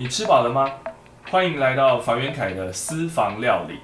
[0.00, 0.70] 你吃饱了吗？
[1.28, 3.80] 欢迎来到房元凯的私房料理。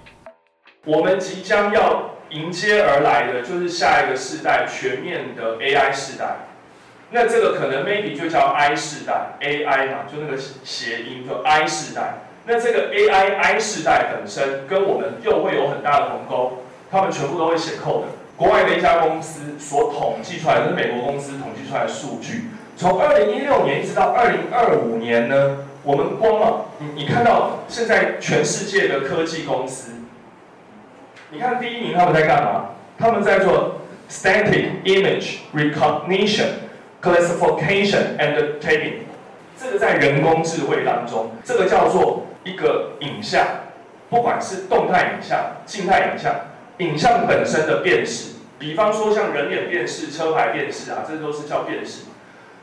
[0.85, 6.37] 我们即将要迎接而来的就是下一个世代全面的 AI 世代。
[7.11, 12.15] 那这个可能 maybe 就叫 I 世代，AI 嘛，就那个谐音，就 I 世代。
[12.47, 16.63] 那这个 AI I 世代本身跟我们又会有很大的鸿沟，
[16.93, 18.07] 他们全部都会写扣的。
[18.37, 29.93] 国外的一家公司所统计出来的，是美国公司统计出来的数据，从二零一六年一直到二零二五年呢，我们光啊，你你看到现在全世界的科技公司，
[31.31, 32.71] 你看第一名他们在干嘛？
[32.99, 36.47] 他们在做 static image recognition,
[37.03, 39.05] classification and tagging。
[39.61, 43.47] 这个在人工智慧当中，这个叫做一个影像，
[44.09, 46.35] 不管是动态影像、静态影像。
[46.79, 52.07] 影像本身的辨识，比方说像人脸辨识、车牌辨识啊，这都是叫辨识。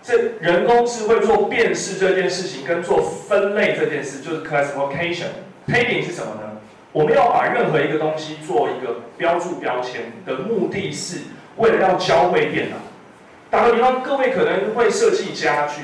[0.04, 5.28] 这人工智慧做辨识这件事情，跟做分类这件事，就是 classification。
[5.68, 6.58] tagging 是什么呢？
[6.92, 11.20] 我们要把任何一个东西做一个标注标签的目的是
[11.58, 12.78] 为了要教会电脑。
[13.50, 15.82] 打个比方，各位可能会设计家具，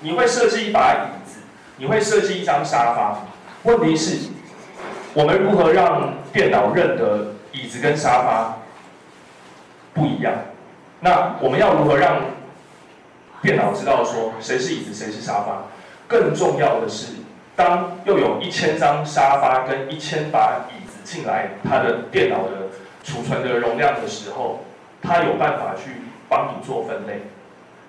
[0.00, 1.40] 你会设计一把椅子，
[1.76, 3.18] 你会设计一张沙发。
[3.64, 4.28] 问题是，
[5.14, 7.34] 我们如何让电脑认得？
[7.50, 8.58] 椅子跟沙发
[9.92, 10.32] 不一样，
[11.00, 12.20] 那我们要如何让
[13.42, 15.64] 电脑知道说谁是椅子谁是沙发？
[16.06, 17.12] 更重要的是，
[17.54, 22.68] 当又有一千张沙发跟一千把椅子进来，它的电脑的
[23.04, 24.64] 储存的容量的时候，
[25.02, 27.22] 它有办法去帮你做分类。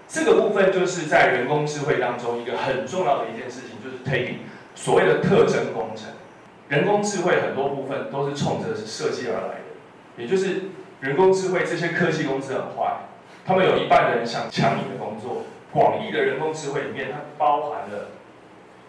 [0.07, 4.39] 这个部分就是在人工智慧当中一个很重要的一件事情，就是 taking
[4.75, 6.07] 所谓的特征工程。
[6.67, 10.63] 人工智慧很多部分都是冲着设计而来的，也就是
[10.99, 12.97] 人工智慧这些科技公司很坏，
[13.49, 15.41] 他们有一半的人想抢你的工作。
[15.71, 18.09] 广义的人工智慧里面，它包含了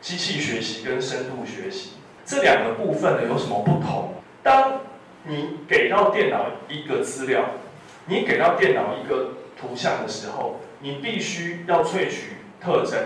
[0.03, 1.93] 机器学习跟深度学习
[2.27, 4.13] 这两个部分呢有什么不同？
[4.43, 4.81] 当
[5.25, 7.43] 你给到电脑一个资料，
[8.05, 12.99] 你给到电脑一个图像的时候，你必须要萃取特征，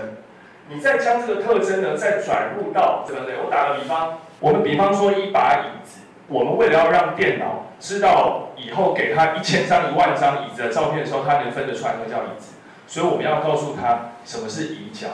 [0.68, 3.34] 你再将这个特征呢再转入到这个内。
[3.44, 4.18] 我打个比方。
[4.40, 12.54] 我们比方说一把椅子，我们为了要让电脑知道以后给他一千张、一万张椅子的照片的时候，他能分得出来那叫椅子，
[12.86, 15.08] 所以我们要告诉他什么是椅脚，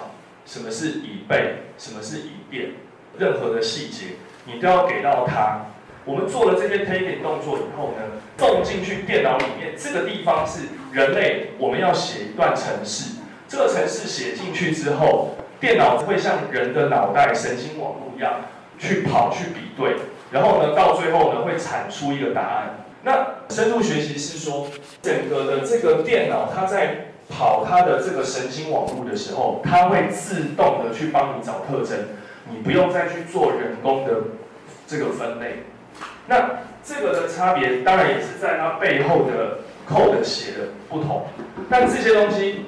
[0.46, 2.70] 什么是椅背，什么是椅垫，
[3.18, 5.62] 任何的细节你都要给到他。
[6.04, 10.60] 我们做了这些 taking 动作以后呢，送进去电脑里面，这个地方是
[10.92, 13.16] 人类我们要写一段程式，
[13.48, 18.34] 这个程式写进去之后，电脑会像人的脑袋神经网络一样。
[18.82, 19.94] 去跑去比对，
[20.30, 22.84] 然后呢，到最后呢会产出一个答案。
[23.02, 24.66] 那深度学习是说，
[25.02, 31.98] 整个的这个电脑它在跑它的这个神经网络的时候，它会自动的去帮你找特征，
[32.50, 34.12] 你不用再去做人工的
[34.86, 35.64] 这个分类。
[36.26, 36.50] 那
[36.84, 39.58] 这个的差别当然也是在它背后的
[39.88, 40.58] code 写的
[40.88, 41.26] 不同，
[41.68, 42.66] 但这些东西。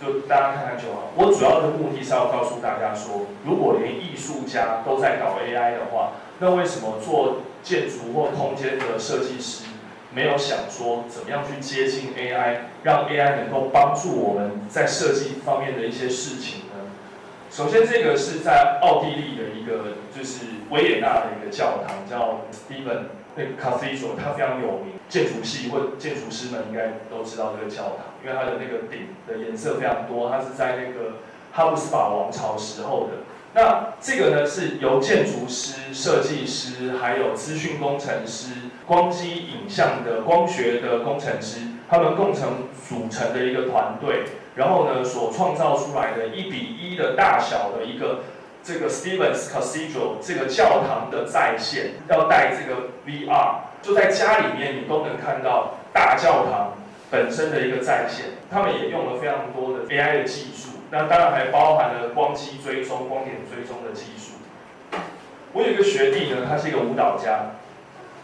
[0.00, 1.10] 就大家看看就好。
[1.16, 9.64] 我主要的目的是要告诉大家说，如果连艺术家都在搞 AI 的话，那为什么做建筑或空间的设计师
[10.14, 16.90] 没有想说怎么样去接近 AI，让 AI 能够帮助我们在设计方面的一些事情呢？
[17.50, 23.16] 首先，这个是在奥地利的一个就是维也纳的一个教堂，叫 Steven。
[23.36, 31.18] 那个 Cathedral 它非常有名，建筑系或建筑师们应该都知道这个教堂，因为它的那个顶的颜色非常多，它是在那个
[31.52, 33.18] 哈布斯堡王朝时候的。
[33.54, 38.50] 那这个呢是由建筑师、设计师，还有资讯工程师、
[38.86, 48.20] 光机影像的光学的工程师，他们共同组成的一个团队，然后呢所创造出来的一比一的大小的一个。
[48.60, 56.74] 这个 Stevens Cathedral 这个教堂的在线要带这个 VR，就在家里面你都能看到大教堂
[57.08, 58.26] 本身的一个在线。
[58.50, 64.32] 他们也用了非常多的 AI 的技术，那当然还包含了光机追踪、光点追踪的技术。
[65.52, 67.52] 我有一个学弟呢，他是一个舞蹈家，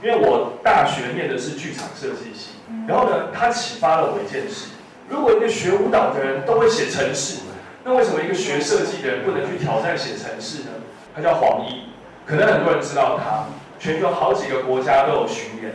[0.02, 2.56] 因为我大学念的是剧场设计系，
[2.86, 4.70] 然后呢，他启发了我一件事：
[5.08, 7.40] 如果一个学舞蹈的人都会写程式。
[7.86, 10.70] 那为什么一个学设计的人不能去挑战写程式呢？
[11.14, 11.80] 他叫黄奕，
[12.24, 13.44] 可能很多人知道他，
[13.78, 15.74] 全球好几个国家都有巡演。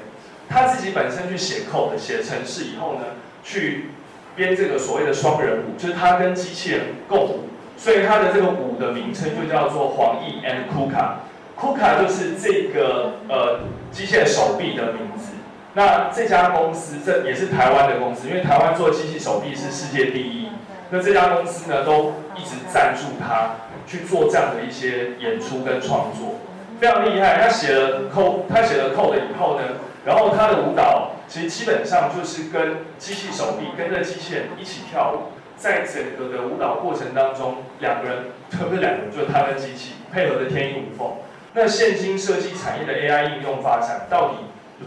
[0.50, 3.02] 他自己本身去写 code 写程式以后呢，
[3.44, 3.92] 去
[4.40, 11.16] 编这个所谓的双人舞，就是他跟机器人共舞，所以他的这个舞的名称就叫做黄奕 and Kuka。
[11.60, 13.60] Kuka 就是这个呃
[13.92, 15.34] 机械手臂的名字。
[15.74, 20.48] 那这家公司这也是台湾的公司，因为台湾做机器手臂是世界第一。
[20.90, 26.40] 那这家公司呢，都一直赞助他去做这样的一些演出跟创作，
[26.80, 27.42] 非常厉害。
[27.42, 29.64] 他写了 co 他写了 code 以后呢，
[30.06, 38.18] 然后他的舞蹈其实基本上就是跟机器手臂跟着机器人一起跳舞，在整个的舞蹈过程当中，两个人，
[38.50, 41.14] 特别两个人，就是他跟机器配合的天衣无缝。
[41.54, 44.38] 那现今设计产业的 AI 应用发展到底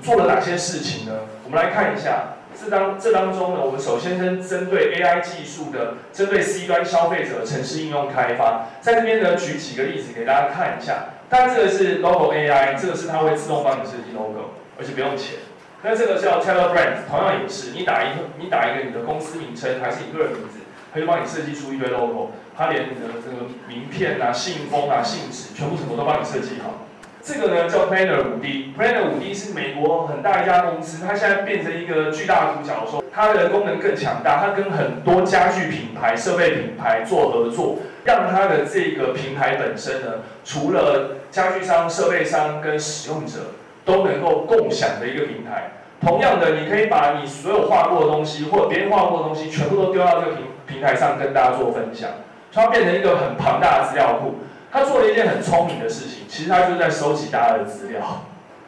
[0.03, 1.12] 做了哪些事情呢？
[1.44, 2.35] 我们来看一下。
[2.55, 11.06] 这当这当中呢，我们首先针针对 AI 技术的，针对 C 端消费者城市应用开发，在这边呢举几个例子给大家看一下。
[11.31, 15.37] 但这个是 Logo AI，这个是它会自动帮你设计 Logo，而且不用钱。
[15.84, 20.61] 那这个叫 Telebrand，同样也是，你打一个你打一个你的公司名称还是你个人名字，
[20.94, 26.87] 它就帮你设计出一堆 Logo，它连你的这个名片啊、信封啊、信纸，全部什么都帮你设计好。
[27.20, 40.14] 这个呢叫 Planner 五 D，Planner 五 D 是美国很大一家公司，它现在变成一个巨大的独角兽，它的功能更强大，它跟很多家具品牌、设备品牌做合作，让它的这个平台本身呢，
[40.44, 43.52] 除了家具商、设备商跟使用者
[43.84, 45.73] 都能够共享的一个平台。
[46.00, 52.11] 同样的，你可以把你所有画过的东西，或别人画过的东西，全部都丢到这个平平台上跟大家做分享，
[52.52, 54.34] 它变成一个很庞大的资料库。
[54.73, 58.00] 他做了一件很聪明的事情，其实他就在收集大家的资料。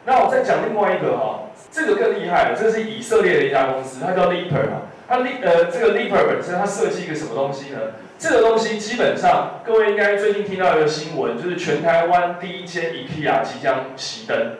[0.05, 4.69] 那我再讲另外一个哈，这个更厉害了，这是以色列的一家公司，它叫 Leaper。
[5.07, 7.79] 它 Le 呃这个 Leaper 本身它设计一个什么东西呢？
[8.17, 14.53] 这个东西基本上各位应该最近听到一个新闻，就是全台湾第一间 IKEA 即将熄灯，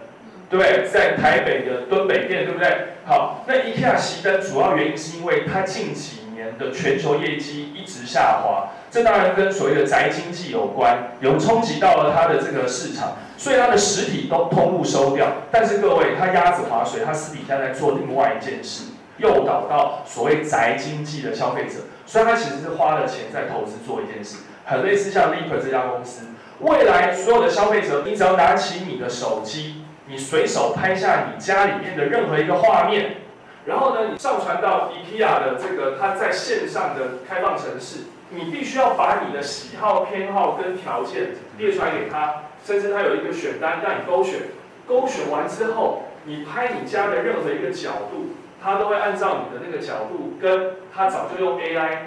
[0.50, 0.88] 对？
[0.92, 2.96] 在台北的敦北店，对不对？
[3.06, 8.70] 好，那 IKEA 熄灯主要原因是因为它近几年的全球业绩一直下滑。
[8.92, 15.28] 这当然跟所谓的宅经济有关，有冲击到了它的这个市场，所以它的实体都通路收掉。
[15.52, 18.86] 但是各位，它鸭子划水，它私底下在做另外一件事，
[19.18, 21.80] 诱导到所谓宅经济的消费者。
[22.06, 26.28] 所以它其实是花了钱在投资做一件事，很类似像 Leaper 这家公司。
[26.60, 29.84] 未来所有的消费者，你只要拿起你的手机，
[30.16, 33.18] 你随手拍下你家里面的任何一个画面，
[33.66, 38.06] 然后呢，你上传到 IKEA 的这个它在线上的开放城市。
[38.30, 44.40] 你必须要把你的喜好、偏好跟条件列出来给他，甚至他有一个选单让你勾选。
[44.88, 51.98] 勾选完之后，你拍你家的任何一个角度，他都会按照你的那个角度，跟他早就用 AI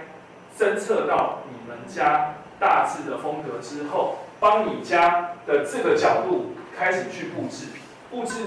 [0.59, 7.67] 侦测到你们家大致的风格之后，帮你家的这个角度开始去布置，
[8.11, 8.47] 布置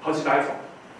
[0.00, 0.54] 好几百种，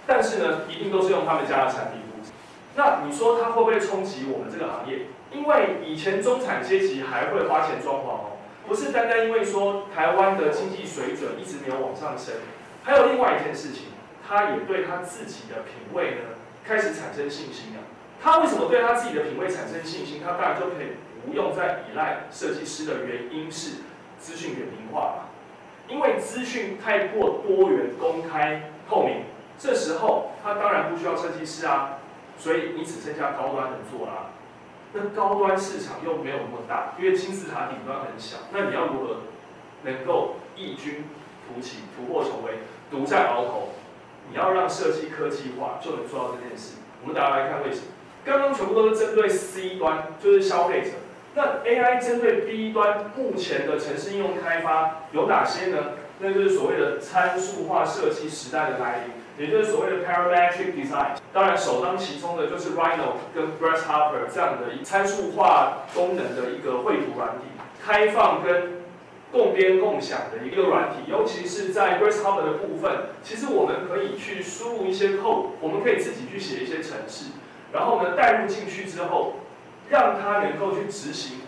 [0.06, 2.32] 但是呢，一定都是用他们家的产品布置。
[2.76, 5.06] 那你说它会不会冲击我们这个行业？
[5.32, 8.31] 因为以前中产阶级还会花钱装潢哦，
[8.67, 12.35] 不是单单因为说台湾的经济水准一直没有往上升，
[12.82, 13.88] 还有另外一件事情，
[14.26, 17.81] 他也对他自己的品味呢开始产生信心了。
[18.23, 20.23] 他为什么对他自己的品味产生信心？
[20.25, 20.96] 他当然就可以
[21.26, 23.82] 不用再依赖设计师的原因是
[24.19, 25.27] 资讯扁平化嘛，
[25.88, 29.23] 因为资讯太过多元、公开、透明，
[29.58, 31.99] 这时候他当然不需要设计师啊，
[32.38, 34.31] 所以你只剩下高端能做了。
[34.93, 38.38] 那高端市场又没有那么大，因为金字塔顶端很小。
[38.52, 39.17] 那你要如何
[39.82, 41.05] 能够异军
[41.46, 42.58] 突起、突破重围、
[42.90, 43.69] 独占鳌头？
[44.31, 46.76] 你要让设计科技化，就能做到这件事。
[47.02, 47.87] 我们大家来看为什么？
[48.25, 50.90] 刚刚全部都是针对 C 端，就是消费者。
[51.34, 55.78] 那 AI 针对 B 端，目前的城市应用开发有哪些呢？
[56.20, 59.14] 那就是所谓的参数化设计时代的来临。
[59.38, 67.44] 也就是所谓的 parametric design，当然首当其冲的就是 Rhino 跟 Grasshopper 这样的参数化功能的一个绘图软体，
[67.80, 68.82] 开放跟
[69.30, 72.90] 共编共享的一个软体，尤其是在 Grasshopper 的部分，
[73.23, 77.26] 其实我们可以去输入一些 code，我们可以自己去写一些程式，
[77.73, 79.35] 然后呢带入进去之后，
[79.88, 81.38] 让它能够去执行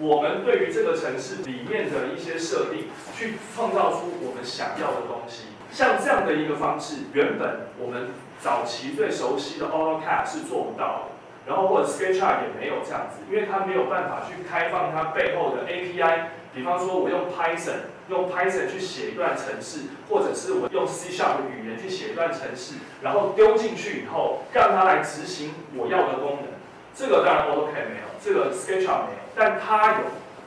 [0.00, 5.44] 我们对于这个城市里面的一些设定，去创造出我们想要的东西。
[5.72, 8.08] 像这样的一个方式，原本我们
[8.40, 16.26] 早期最熟悉的 AutoCAD 是做不到的，然后或者 SketchUp 也没有这样子，因为它没有办法去开放它背后的 API。
[16.54, 26.57] 比方说，我用 Python 用 Python 去写一段程式，或者是我用 C Sharp 语言去写一段程式，然后丢进去以后，让它来执行我要的功能。
[26.98, 30.06] 这个当然 AutoCAD 没有，这个 SketchUp 没有，但它有。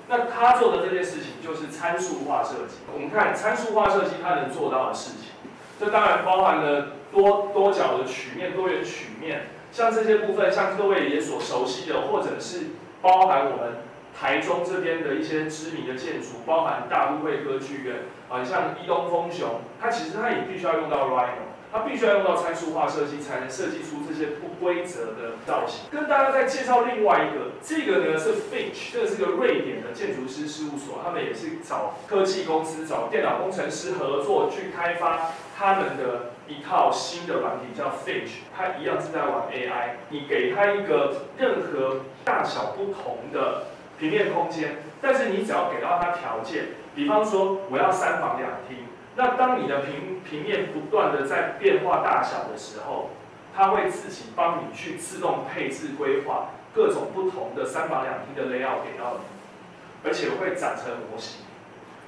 [0.09, 2.79] 那他做的这件事情就是参数化设计。
[2.93, 5.31] 我们看参数化设计它能做到的事情，
[5.79, 13.77] 这当然包含了多多角的曲面、多元曲面，像这些部分，像各位也所熟悉的，或者是包含我们
[14.13, 21.50] 台中这边的一些知名的建筑，包含大都会歌剧院啊，像伊东丰雄，它其实它也必须要用到 Rhino。
[21.71, 25.89] 它必须要用到参数化设计，才能设计出这些不规则的造型。
[25.89, 38.43] 跟大家再介绍另外一个，这个呢是 Finch，这个是个瑞典的建筑师事务所，他们也是找科技公司、找电脑工程师合作去开发他们的一套新的软体，叫 Finch。
[38.55, 48.77] 它一样是在玩 AI，你给它一个任何大小不同的平面空间，但是你只要给到它条件，比方说我要三房两厅。
[49.15, 53.09] 那当你的平平面不断的在变化大小的时候，
[53.55, 61.41] 它会自己帮你去自动配置规划各种不同的三房两厅的 layout 给到你，而且会长成模型。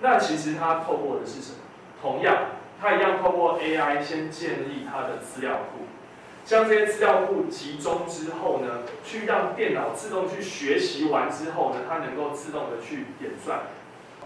[0.02, 1.58] 那其实它透过的是什么？
[2.02, 2.48] 同样，
[2.82, 5.86] 它一样透过 AI 先建立它的资料库，
[6.46, 13.60] 将这些资料库集中之后呢，去让电脑自动去学习完之后呢，它能够自动的去演算。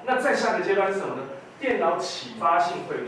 [0.05, 1.21] 那再下个阶段是什么呢？
[1.59, 3.03] 电脑启发性绘图，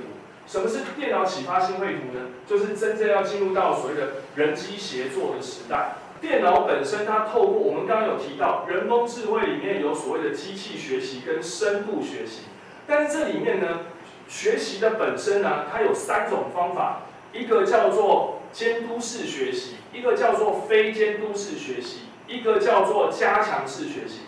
[0.47, 2.25] 什么是电脑启发性绘图呢？
[2.47, 5.95] 就是真正要进入到所谓的人机协作的时代。
[6.19, 12.41] 电脑本身它透过我们刚刚有提到，人工智慧里面有所谓的机器学习跟深度学习，
[12.85, 13.81] 但是这里面呢，
[14.27, 24.21] 学习的本身呢，它有三种方法，一个叫做监督式学习，一个叫做非监督式学习，一个叫做加强式学习。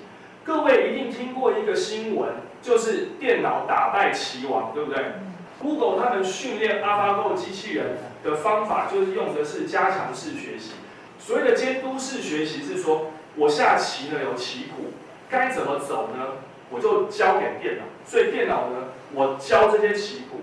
[0.46, 2.30] 各位一定听过一个新闻，
[2.62, 5.04] 就是电脑打败棋王，对不对
[5.60, 10.74] ？Google 他们训练 AlphaGo 机器人的方法，就是用的是加强式学习。
[11.18, 14.94] 所谓的监督式学习是说，我下棋呢有棋谱，
[15.30, 16.38] 该怎么走呢？
[16.70, 20.42] 我就交给电脑，所以电脑呢，我教这些棋谱，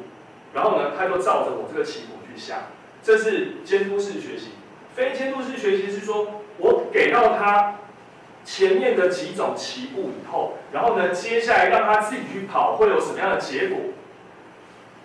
[0.52, 2.66] 然后呢，它就照着我这个棋谱去下，
[3.02, 4.48] 这是监督式学习。
[4.94, 7.76] 非监督式学习是说我给到它。
[8.50, 13.78] 前面的几种起步以后，然后呢，接下来让他自己去跑，会有什么样的结果？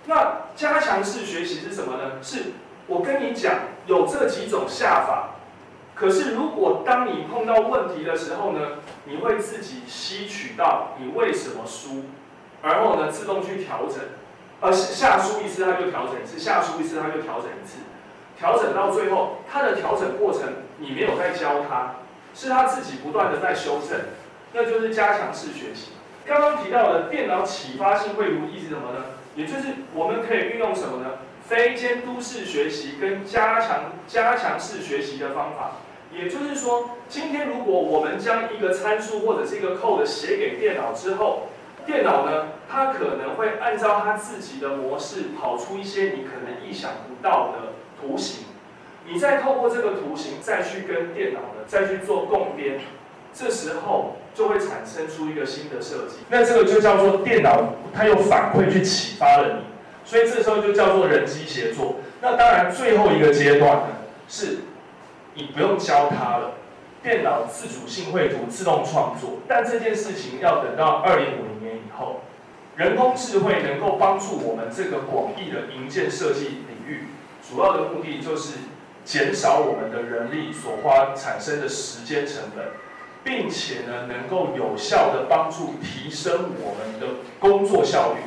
[0.05, 2.13] 那加强式学习是什么呢？
[2.21, 2.53] 是
[2.87, 5.31] 我跟你讲有这几种下法，
[5.93, 8.61] 可是如果当你碰到问题的时候呢，
[9.03, 12.05] 你会自己吸取到你为什么输，
[12.63, 13.99] 然后呢自动去调整，
[14.61, 17.79] 而下输一次他就调整一次，下输一次他就调整一次，
[18.39, 20.43] 调整到最后，他的调整过程
[20.77, 21.95] 你没有在教他。
[22.33, 23.99] 是他自己不断的在修正，
[24.53, 25.91] 那就是加强式学习。
[26.25, 29.05] 刚刚提到的电脑启发性绘图意思什么呢？
[29.35, 29.63] 也就是
[29.93, 31.11] 我们可以运用什么呢？
[31.47, 35.71] 非监督式学习跟加强加强式学习的方法。
[36.13, 41.47] 也就是说，今天如果我们将一个参数或者是一个 code 写给电脑之后，
[41.85, 48.45] 电脑呢，它可能会按照它自己的模式跑出一些你可能意想不到的图形。
[49.05, 52.79] 你再透过这个图形再去跟电脑的再去做共编，
[53.33, 56.19] 这时候就会产生出一个新的设计。
[56.29, 59.63] 那这个就叫做电脑它有反馈去启发了你，
[60.05, 61.97] 所以这时候就叫做人机协作。
[62.21, 63.87] 那当然最后一个阶段呢，
[64.29, 64.59] 是
[65.33, 66.53] 你不用教它了，
[67.03, 69.39] 电脑自主性绘图自动创作。
[69.49, 72.21] 但这件事情要等到二零五零年以后，
[72.77, 77.07] 人工智慧能够帮助我们这个广义的营建设计领域，
[77.49, 78.59] 主要的目的就是。
[79.05, 82.65] 减少我们的人力所花产生的时间成本，
[83.23, 88.19] 并且呢，能够有效的帮助提升我们的工作效率。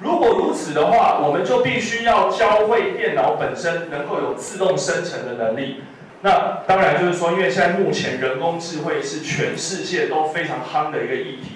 [0.00, 5.82] 如果如此的话，我们就必须要教会电脑本身能够有自动生成的能力。
[6.22, 11.52] 那当然就是说，因为现在目前人工智慧是全世界都非常夯的一个议题，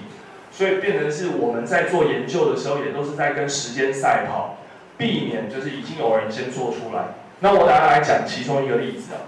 [0.52, 4.58] 所以变成是我们在做研究的时候，也都是在跟时间赛跑，
[4.96, 7.14] 避免就是已经有人先做出来。
[7.40, 9.20] 那我大家来讲其中一个例子啊，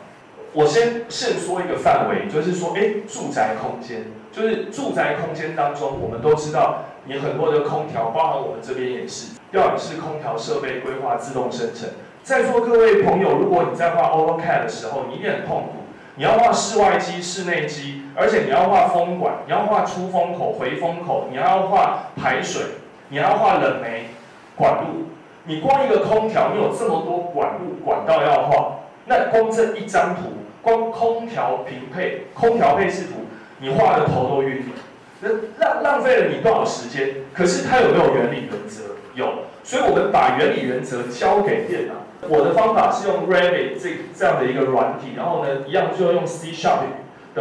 [0.55, 11.91] 我先先说一个范围，就是说，哎，住宅空间，就是住宅空间当中，我们都知道，你很多的空调，包含我们这边也是，要也是空调设备规划自动生成。
[12.23, 15.85] 在座各位朋友，如果你在画 AutoCAD 的时候，你一定很痛苦，
[16.17, 22.62] 你要画室外机、室内机，而且你要画风管，你要画出风口、回风口，你要画排水，
[23.11, 24.09] 你要画冷媒
[24.57, 25.09] 管路。
[25.49, 30.25] 你光一个空调，你有这么多管路管道要画，那光这一张图，
[30.61, 33.25] 光空调平配、空调配置图，
[33.59, 37.14] 你画的头都晕了，那浪浪费了你多少时间？
[37.33, 38.83] 可是它有没有原理原则？
[39.14, 39.26] 有，
[39.64, 41.95] 所以我们把原理原则交给电脑。
[42.28, 46.81] 我的方法是用 Revit 这这样的一个软体，然后呢，一样就要用 C Sharp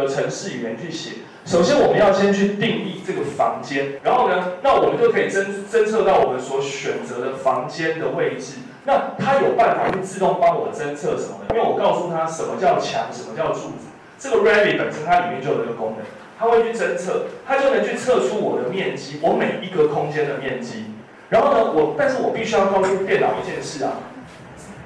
[0.02, 1.12] 的城市语言去写。
[1.44, 8.58] 首先，我们要先去定义这个房间，然后呢，那我们就可以侦侦测到我们所选择的房间的位置。
[8.84, 11.50] 那它有办法去自动帮我侦测什么呢？
[11.50, 13.88] 因为我告诉它什么叫墙，什么叫柱子。
[14.18, 16.04] 这个 Revit 本身它里面就有这个功能，
[16.38, 20.86] 它会去侦测，它就能去测出我的面积，我每一个空间的面积。
[21.30, 23.92] 然后呢，我但是我必须要告诉电脑一件事啊，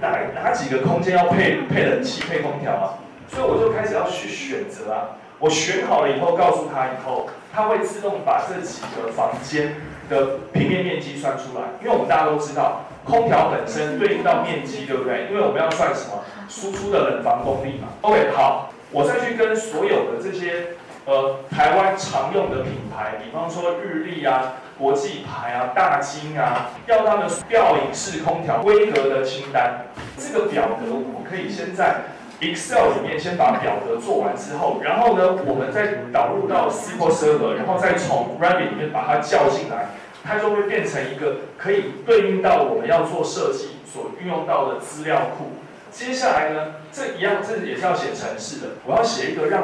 [0.01, 3.02] 哪哪几个空间要配配冷气、配空调啊？
[3.33, 5.17] 所以我就开始要去选择啊。
[5.39, 9.75] 我选好了以后，告诉他以后，他会自动把这几个房间
[10.09, 11.63] 的平面面积算出来。
[11.81, 15.27] 因为我们大家都知道，空调本身对应到面积，对不对？
[15.29, 16.23] 因为我们要算什么？
[16.49, 17.89] 输出的冷房功率嘛。
[18.03, 29.87] OK，好，我再去跟所有的这些呃台湾常用的品牌，比方说日立啊、国际牌啊、大金啊，要他们吊影式空调规格的清单。
[30.17, 32.03] 这个表格我可以先在。
[32.43, 39.91] Excel 里面先把表格做完之后，然后呢，我们再导入到 SQL Server，然后再从 Revit 里面把它叫进来，
[40.25, 45.53] 它就会变成一个可以对应到我们要做设计所运用到的资料库。
[45.93, 49.63] 接下来呢，这一样这也是要写程式的，我要写一个让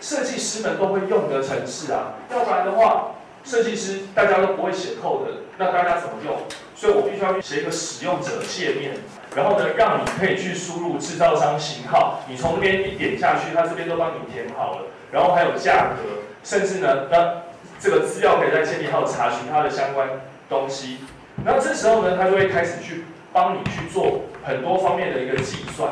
[0.00, 3.08] 设计师们都会用的程式啊，要不然的话，
[3.42, 5.26] 设计师大家都不会写 code，
[5.58, 6.36] 那大家怎么用？
[6.76, 8.92] 所以我必须要写一个使用者界面。
[9.36, 14.86] 然后呢，让你可以去输入制造商型号，你从那边一点下去，它这边都帮你填好了。
[15.12, 17.42] 然后还有价格，甚至呢，那
[17.78, 20.08] 这个资料可以在建立号查询它的相关
[20.48, 20.98] 东西。
[21.44, 25.90] 然后这时候呢，它就会开始去帮你去做很多方面的一个计算。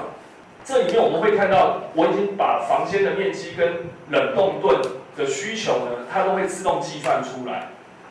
[0.64, 4.80] 这里面我们会看到，我已经把房间的面积跟冷冻盾
[5.16, 7.68] 的需求呢，它都会自动计算出来。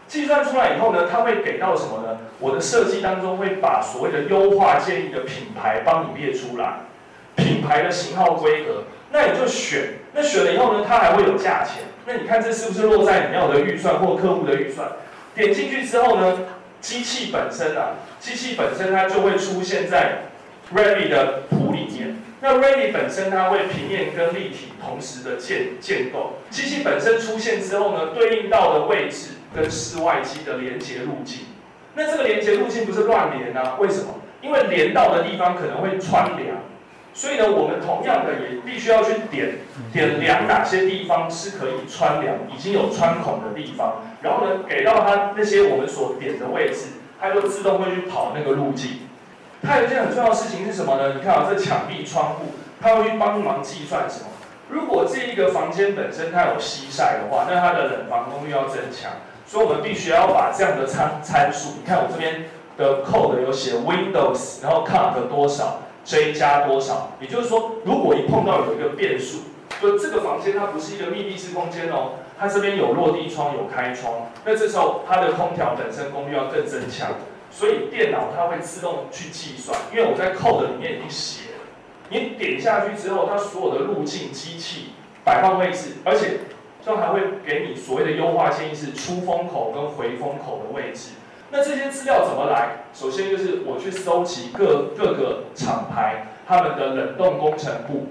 [0.07, 2.17] 计算出来以后呢，它会给到什么呢？
[2.39, 6.79] 我的设计当中会把所谓的优化建议的品牌帮你列出来，
[7.35, 9.95] 品牌的型号规格，那你就选。
[10.13, 11.83] 那选了以后呢，它还会有价钱。
[12.05, 14.89] 那你看这是不是落在你要的预算或客户的预算？
[15.35, 16.39] 点进去之后呢，
[16.79, 20.19] 机器本身啊，机器本身它就会出现在
[20.73, 22.17] Ready 的图里面。
[22.39, 26.37] 那 Ready 本身它会平面跟立体同时的建建构。
[26.49, 29.31] 机器本身出现之后呢，对应到的位置。
[29.55, 31.45] 跟室外机的连接路径，
[31.95, 33.75] 那这个连接路径不是乱连啊？
[33.79, 34.15] 为什么？
[34.41, 36.57] 因为连到的地方可能会穿梁，
[37.13, 39.55] 所以呢，我们同样的也必须要去点
[39.91, 48.99] 点量哪些地方是可以穿梁，已经有穿孔的地方，然后呢，给到它那些我们所点的位置，它就自动会去跑那个路径。
[49.63, 51.15] 它有一件很重要的事情是什么呢？
[51.15, 54.27] 你看啊，这墙壁、窗户，它会去帮忙计算什么？
[54.69, 59.13] 如果这一个房间本身它有西晒的话，那它的冷房功率要增强。
[59.47, 69.37] 所以我们必须要把这样的参参数，你看我这边的 code 有写 Windows，然后 count 多少，J 加多少，也就是说，如果一碰到有一个变数，
[69.81, 77.11] 就这个房间它不是一个密闭式空间哦，它这边有落地窗有开窗，那这时候它的空调本身功率要更增强，
[77.49, 81.63] 所以电脑它会自动去计算，因为我在 code 里面已经写了，
[82.09, 84.89] 你点下去之后，它所有的路径、机器
[85.23, 86.39] 摆放位置，而且。
[86.87, 91.09] 都还会给你所谓的优化建议是出风口跟回风口的位置。
[91.51, 92.85] 那这些资料怎么来？
[92.93, 98.07] 首先就是我去搜集各各个厂牌他们的冷冻工程部，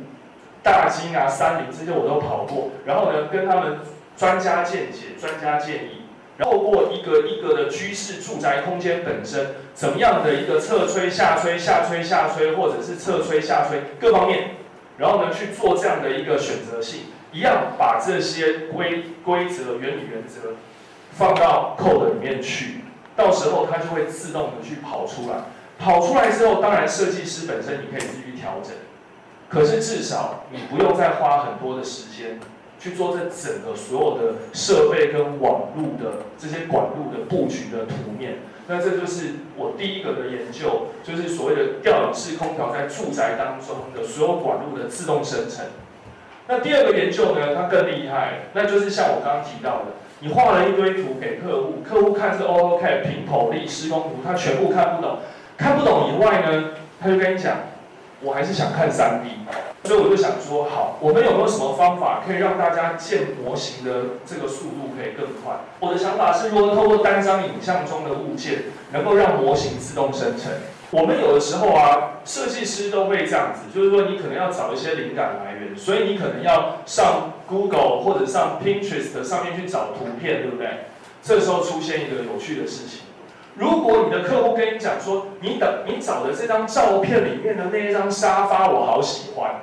[0.62, 3.79] 大金啊、三菱这些我都跑过，然后呢跟他们
[4.17, 6.03] 专家见解、专家建议，
[6.39, 14.53] 透过一个一个的居室住宅空间本身怎么样的一个侧吹、下吹、下吹、下吹，或者是侧吹、下吹各方面，
[14.97, 17.07] 然后呢去做这样的一个选择性。
[17.37, 20.55] 一样把这些规规则、原理、原则
[21.12, 22.81] 放到 code 里面去，
[23.14, 25.37] 到时候它就会自动的去跑出来。
[25.79, 28.72] 跑出来之后，当然设计师本身你可以自己去调整，
[29.51, 32.40] 可是至少你不用再花很多的时间
[32.81, 38.38] 去做这整个所有的设备跟网路的这些管路的布局的图面。
[38.66, 45.66] 那这就是我第一个的研究，就是所谓的吊顶式空调在住宅当中的所有管路的自动生成。
[46.48, 49.87] 那第二个研究呢，它更厉害，那就是像我刚刚提到的，
[50.20, 55.18] 你画了一堆图给客户，客户看是 AutoCAD 平头力施工图，他全部看不懂，
[55.56, 57.56] 看不懂以外呢，他就跟你讲，
[58.20, 59.26] 我还是想看 3D，
[59.82, 63.92] 所以我就想说，好，我们有没有什么方法可以让大家建模型的
[64.24, 65.52] 这个速度可以更快？
[65.80, 70.52] 我的想法是，如何透过单张影像中的物件，能够让模型自动生成。
[70.92, 80.87] 我们有的时候啊，设计师都会这样子，就是说你可能要找一些灵感来源，所以你可能要上 Google 或者上 Pinterest 上面去找图片，对不对？
[81.22, 83.01] 这时候出现一个有趣的事情，
[83.57, 89.62] 如果你的客户跟你讲说，你等你找的这张照片里面的那一张沙发我好喜欢，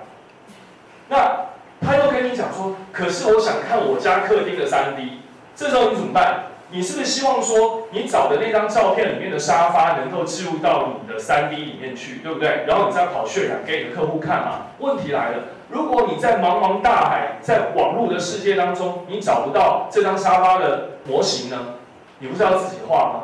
[1.08, 1.46] 那
[1.80, 5.20] 他又跟你讲说，可是我想看我家客厅的 3D，
[5.56, 6.44] 这时候你怎么办？
[6.76, 12.66] 你是不是希望说，你找的那张照片里面的沙发能够置入到你的三 D 里面去，对不对？
[12.68, 14.62] 然后你再跑渲染给你的客户看嘛？
[14.80, 21.76] 问题来了，如果你在茫茫大海，在网络的世界当中，你找不到这张沙发的模型呢？
[22.18, 23.20] 你不是要自己画吗？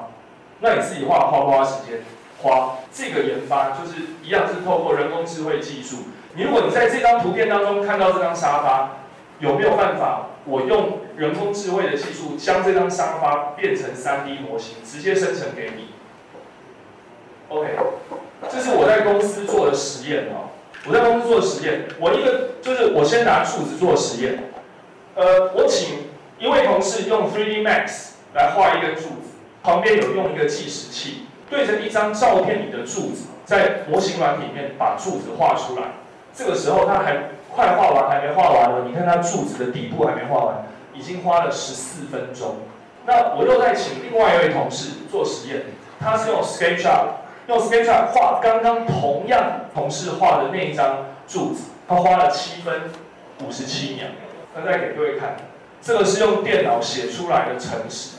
[0.60, 2.04] 那你自己画花不花时间？
[2.44, 2.76] 花。
[2.94, 5.98] 这个研发就是一样是透过人工智慧技术。
[6.36, 8.92] 你如果你在这张图片当中看到这张沙发，
[9.40, 15.90] 有没有办法我用人工智慧的技术将这张沙发变成 3D 模型，直接生成给你
[17.50, 17.70] ？OK，
[18.50, 20.50] 这是我在公司做的实验哦。
[20.88, 24.40] 我在公司做的实验，我一个就是我先拿柱子做实验，
[25.14, 26.08] 呃，我请
[26.40, 35.84] 一位同事用 3D Max 来画一根柱子，旁边有用一个计时器对着一张照片里的柱子，在模型软体里面把柱子画出来。
[36.34, 38.86] 这个时候他还快画完，还没画完呢。
[38.88, 42.56] 你看他柱子的底部还没画完，已经花了十四分钟。
[43.06, 45.64] 那我又再请另外一位同事做实验，
[46.00, 47.08] 他是用 SketchUp。
[47.48, 52.74] 用 SketchUp 画刚刚同样同事画的那一张柱子，他花了七分
[53.46, 54.06] 五十七秒。
[54.56, 55.36] 那再给各位看，
[55.82, 58.16] 这个是用电脑写出来的程式，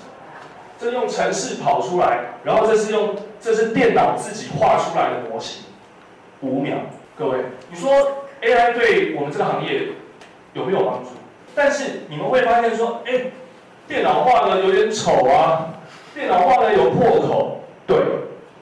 [0.79, 5.62] 这用程式跑出来，然后这是用这是电脑自己画出来的模型，
[6.42, 6.76] 五秒。
[7.16, 7.38] 各位，
[7.70, 7.90] 你说
[8.42, 9.88] AI 对我们这个行业
[10.55, 11.11] 有没有帮助？
[11.55, 13.33] 但是你们会发现说，哎，
[13.87, 15.74] 电脑画的有点丑啊，
[16.14, 17.98] 电脑画的有破口，对。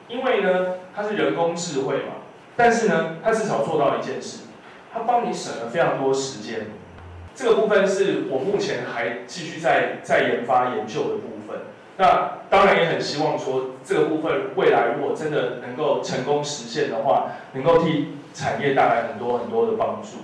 [0.08, 2.14] 因为呢，它是人工智慧嘛，
[2.56, 4.44] 但是呢，它至少做到一件事，
[4.90, 6.68] 它帮你省了非常多时间。
[7.34, 11.60] 这个部分是我目前还继续在在研发研究的部分。
[11.98, 20.18] 那当然也很希望说，这个部分未来如果真的能够成功实现的话，能够替产业带来很多很多的帮助。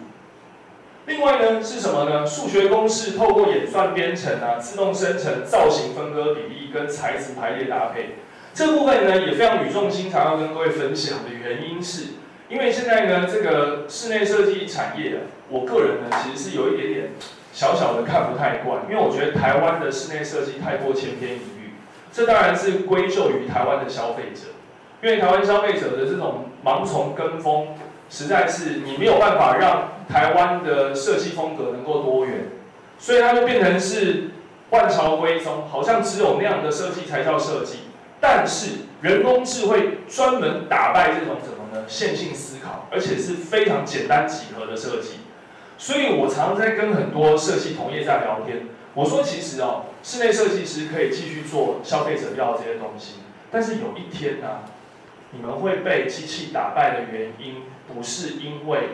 [1.07, 2.25] 另外呢，是什么呢？
[2.25, 8.15] 数学公式透过演算编程啊，自动生成造型分割比例跟材质排列搭配。
[8.55, 12.15] 这部分呢也非常语重心长要跟各位分享的原因是，
[12.49, 17.11] 因为现在呢这个室内设计产业啊，我个人呢其实是有一点点
[17.53, 21.75] 小小的看不太惯，因为我觉得台湾的室内设计太过千篇一律，
[22.11, 24.55] 这当然是归咎于台湾的消费者，
[25.03, 27.69] 因为台湾消费者的这种盲从跟风，
[28.11, 32.49] 实在是你没有办法让台湾的设计风格能够多元，
[32.99, 34.31] 所以它就变成是
[34.71, 37.81] 万朝归宗，好像只有那样的设计才叫设计。
[38.21, 38.71] 但是
[39.03, 41.85] 人工智慧专门打败这种什么呢？
[41.87, 45.19] 线性思考，而且是非常简单几何的设计。
[45.77, 48.67] 所以我常常在跟很多设计同业在聊天。
[48.95, 53.17] 我说，其实哦，室内设计师可以继续做消费者要这些东西，
[53.51, 54.61] 但是有一天呢，
[55.33, 58.91] 你们会被机器打败的原因，不是因为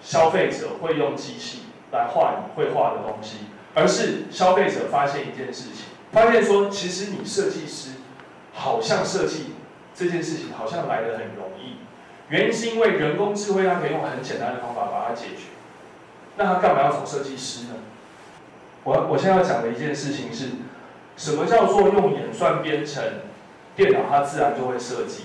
[0.00, 3.38] 消费者会用机器来画你会画的东西，
[3.74, 7.90] 而是消费者发现一件事情，发现说，其实你设计师。
[8.54, 9.54] 好像设计
[9.94, 11.78] 这件事情好像来得很容易，
[12.28, 15.44] 原因是因为人工智慧它可以用很简单的方法把它解决，
[16.36, 17.76] 那他干嘛要找设计师呢？
[18.84, 20.48] 我我现在要讲的一件事情是，
[21.16, 23.02] 什么叫做用演算编程，
[23.74, 25.24] 电脑它自然就会设计，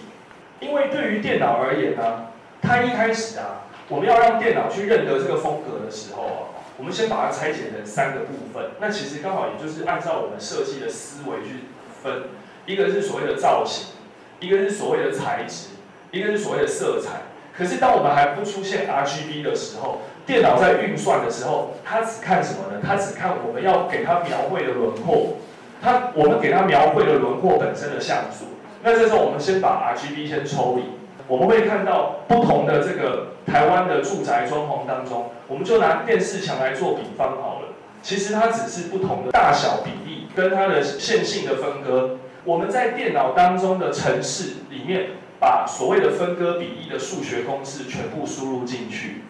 [0.61, 2.26] 因为对于电脑而言呢，
[2.61, 6.39] 它一开始啊，我们要让电脑去认得这个风格的时候啊，
[6.77, 11.65] 我们先把它拆解成三个部分，那其实刚好也就是按照我们设计的思维去
[12.03, 12.23] 分。
[12.65, 13.93] 一个是所谓的造型，
[14.41, 15.69] 一个是所谓的材质，
[16.11, 17.21] 一个是所谓的色彩。
[17.57, 22.81] 可是当我们还不出现 RGB 的时候，电脑在运算的时候，它只看什么呢？
[22.85, 25.37] 它只看我们要给它描绘的轮廓，
[25.81, 28.45] 它我们给它描绘的轮廓本身的像素。
[28.83, 30.83] 那这时候我们先把 RGB 先抽离，
[31.27, 37.67] 我们会看到不同的这个台湾的住宅装潢当中，我们就拿电视墙来做比方好了。
[38.01, 42.17] 其实它只是不同的大小比例跟它的线性的分割。
[42.45, 49.23] 我们在电脑当中的程式里面，把所谓的分割比例的数学公式全部输入进去，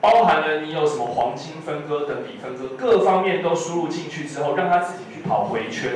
[0.00, 5.90] 包含了你有什么黄金分割、等比分割，各方面都输入进去之后，让它自己去跑回圈。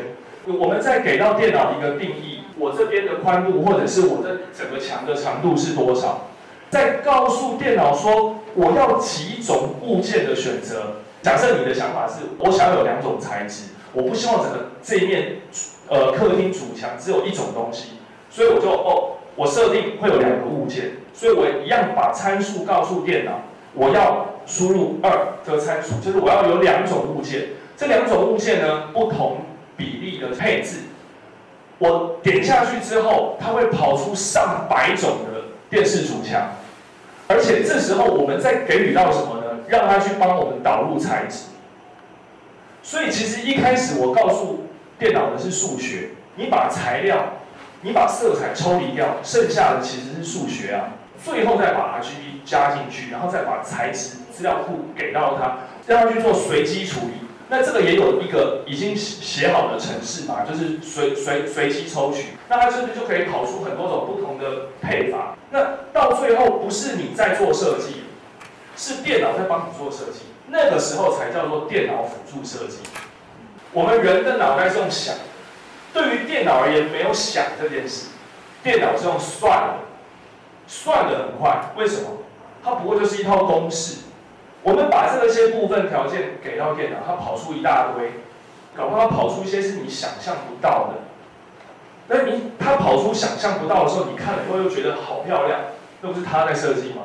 [0.46, 6.28] 我们再给到电脑一个定义，我这边的宽度或者是我这整个墙的长度是多少，
[6.68, 10.96] 再告诉电脑说我要几种物件的选择。
[11.22, 15.36] 假设你的想法是我想要有两种材质，我不希望整个这一面。
[15.92, 17.94] 呃，客厅主墙只有一种东西，
[18.30, 23.32] 所以我就哦，我设定会有两个物件，所以我一样把参数告诉电脑，
[23.74, 25.10] 我要输入二
[25.44, 29.38] 个参数，就是我要有两种物件，这两种物件呢不同
[29.76, 30.76] 比例的配置，
[31.80, 36.52] 我点下去之后，它会跑出上百种的电视主墙，
[37.26, 39.58] 而且这时候我们再给予到什么呢？
[39.66, 41.46] 让它去帮我们导入材质，
[42.82, 44.66] 所以其实一开始我告诉。
[44.98, 47.24] 电脑的是数学，你把材料，
[47.80, 50.92] 你把色彩抽离掉，剩下的其实是数学啊。
[51.24, 57.29] 最后再把 RGB 加进去，然后再把材质资料库给到它，让它去做随机处理。
[57.52, 65.36] 那这个也有一个已经写好的程式嘛，就是随随随机抽取，那它是不是就可以跑出很多种不同的配法？
[65.50, 68.04] 那到最后不是你在做设计，
[68.76, 72.78] 是电脑在帮你做设计，那个时候才叫做电脑辅助设计。
[73.72, 75.16] 我们人的脑袋是用想，
[75.92, 78.06] 对于电脑而言没有想这件事，
[78.62, 79.74] 电脑是用算的，
[80.68, 82.10] 算的很快，为什么？
[82.62, 83.96] 它不过就是一套公式。
[84.62, 88.12] 我们把这些部分条件给到电脑，它跑出一大堆，
[88.76, 91.00] 搞不好跑出一些是你想象不到的。
[92.08, 95.60] 那你它跑出想象不到的时候，你看了以后又觉得好漂亮，
[96.02, 97.02] 那不是他在设计吗？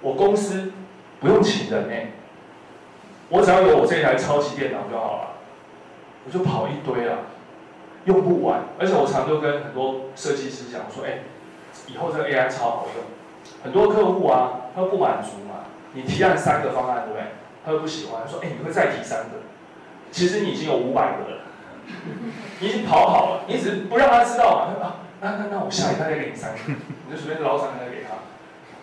[0.00, 0.72] 我公司
[1.20, 2.12] 不用请人哎，
[3.28, 5.28] 我只要有我这台超级电脑就好了，
[6.24, 7.18] 我就跑一堆啊，
[8.04, 8.62] 用不完。
[8.78, 11.18] 而且我常就跟很多设计师讲说，哎，
[11.88, 13.04] 以后这个 AI 超好用，
[13.62, 15.66] 很多客户啊，他不满足嘛。
[15.92, 17.22] 你提案三个方案，对不对？
[17.64, 19.36] 他又不喜欢，说：“哎，你会再提三个？
[20.10, 21.40] 其实你已经有五百个了，
[22.60, 24.86] 你已经跑好了，你只是不让他知道嘛。
[24.86, 28.14] 啊，那那那我下礼拜再给你三个，你就随便捞三个给他，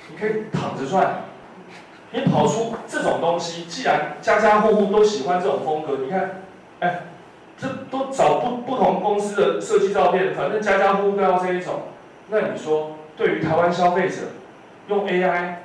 [0.09, 1.23] 你可以躺着赚。
[2.11, 6.41] 你跑出这种东西，既然家家户户都喜欢这种风格，你看，
[6.79, 6.99] 哎，
[7.57, 11.83] 这都找不不同公司的设计照片，反正家家户户都要这一种。
[12.29, 14.17] 那你说，对于台湾消费者，
[14.87, 15.55] 用 AI？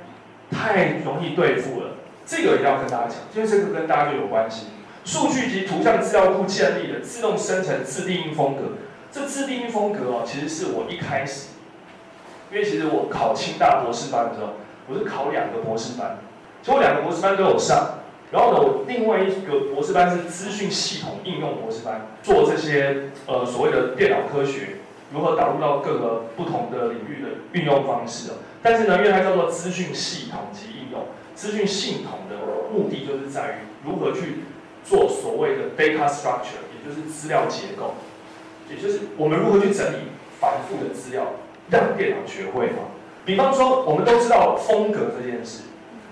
[0.51, 4.67] 太容易对付了，这个一定要跟大家讲，因为这个跟大家就有关系。
[5.03, 8.77] 数据及图像资料库建立的自动生成自定义风格，
[9.11, 11.47] 这自定义风格哦，其实是我一开始，
[12.51, 14.53] 因为其实我考清大博士班的时候，
[14.87, 16.19] 我是考两个博士班，
[16.61, 17.97] 其实我两个博士班都有上。
[18.31, 24.77] 然后呢，我另外一个博士班是资讯系统应用博士班，做这些呃所谓的电脑科学
[25.13, 28.35] 如何导入到各个不同的领域的运用方式哦。
[28.61, 32.37] 但是呢，因为它叫做资讯系统及应用，资讯系统的
[32.71, 34.43] 目的就是在于如何去
[34.83, 37.95] 做所谓的 data structure，也就是资料结构，
[38.69, 39.97] 也就是我们如何去整理
[40.39, 41.33] 繁复的资料，
[41.69, 42.89] 让电脑学会嘛。
[43.25, 45.63] 比方说，我们都知道风格这件事，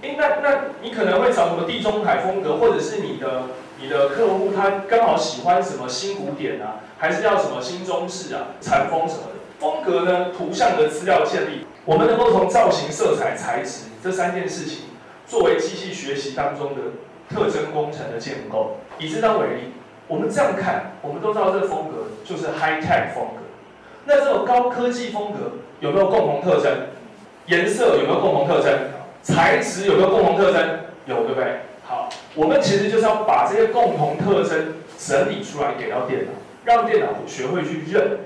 [0.01, 3.43] 诶，那那你可能会找什么地中海风格，或者是你的
[3.81, 10.27] 你的客户他刚好喜欢什么新古典啊，还是要什么新中式啊、禅风什么的风格呢？
[10.37, 11.65] 图像的资料建立。
[11.85, 14.83] 我们能够从造型、色彩、材质这三件事情，
[15.25, 16.81] 作为机器学习当中的
[17.29, 18.75] 特征工程的建构。
[18.99, 19.73] 以这张为例，
[20.07, 23.41] 我们这样看，我们都知道这个风格就是 high tech 风格。
[24.05, 26.71] 那这种高科技风格有没有共同特征？
[27.47, 28.77] 颜色有没有共同特征？
[29.23, 30.79] 材质有没有共同特征？
[31.05, 31.61] 有，对不对？
[31.83, 36.31] 好，我们其实就是要把这些共同特征整理出来给到电脑，
[36.65, 38.19] 让电脑学会去认。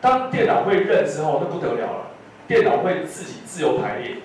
[0.00, 2.06] 当电脑会认之后，那不得了了。
[2.46, 4.16] 电脑会自己自由排列，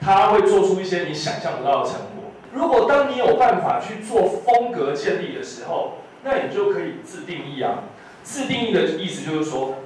[0.00, 2.30] 它会做出一些你想象不到的成果。
[2.52, 7.84] 如果当你有办法去做风格建立的时候，那你就可以自定义啊。
[8.22, 9.76] 自定义的意思就是说，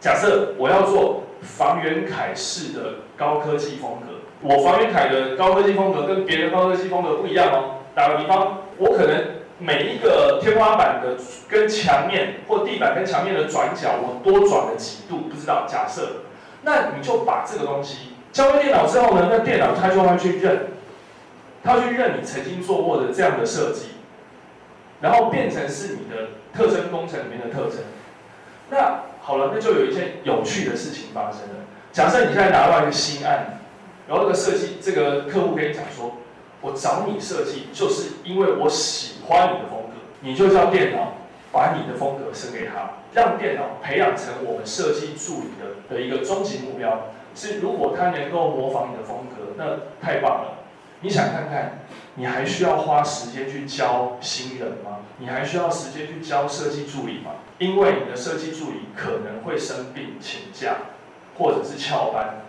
[0.00, 7.74] 假设我要做房元凯式的高科技风格，我房元凯的高科技风格跟别的高科技风格不一样哦。
[7.94, 9.22] 打个比方，我可能
[9.60, 11.16] 每一个天花板的
[11.48, 15.64] 跟墙面或地板跟墙面的转角，我多转了几度，不知道。
[15.68, 16.22] 假设。
[16.62, 20.66] 那你就把这个东西交给电脑之后呢，那电脑它就会去认，
[21.64, 23.86] 它去认你曾经做过的这样的设计，
[25.00, 27.78] 然后变成是你的特征工程里面的特征。
[28.68, 31.64] 那好了，那就有一件有趣的事情发生了。
[31.92, 33.58] 假设你现在拿到一个新案，
[34.06, 36.12] 然后这个设计这个客户跟你讲说，
[36.60, 41.12] 我找你设计就是因为我喜欢你的风格，你就叫电脑。
[41.52, 49.64] 把你的风格生给他，让电脑培养成我们设计助理的的一个终极目标是，如果他能够模仿你的风格，那
[50.00, 50.58] 太棒了。
[51.00, 51.80] 你想看看，
[52.14, 54.98] 你还需要花时间去教新人吗？
[55.18, 57.32] 你还需要时间去教设计助理吗？
[57.58, 60.76] 因为你的设计助理可能会生病请假，
[61.36, 62.42] 或者是翘班，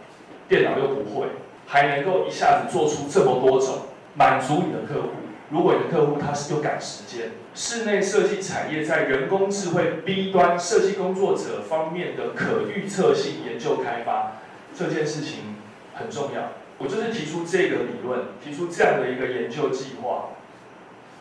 [0.48, 1.26] 电脑又不会，
[1.66, 3.80] 还能够一下子做出这么多种，
[4.14, 5.10] 满足你的客户。
[5.52, 14.38] 如果你的客户他是又赶时间，室内设计产业在人工智慧 B 端设计工作者方面的可预测性研究开发
[14.74, 15.58] 这件事情
[15.94, 16.54] 很重要。
[16.78, 20.30] 我就是提出这个理论，提出这样的一个研究计划，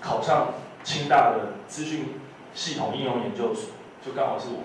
[0.01, 2.21] 考上清大的资讯
[2.55, 3.71] 系统应用研究所，
[4.07, 4.63] 就刚好是我。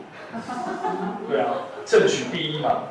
[1.27, 2.83] 对啊，争取第一嘛，